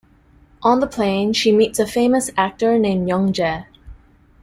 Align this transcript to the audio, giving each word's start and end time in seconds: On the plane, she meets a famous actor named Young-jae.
On 0.63 0.79
the 0.79 0.87
plane, 0.87 1.31
she 1.31 1.51
meets 1.51 1.77
a 1.77 1.85
famous 1.85 2.31
actor 2.35 2.79
named 2.79 3.07
Young-jae. 3.07 3.67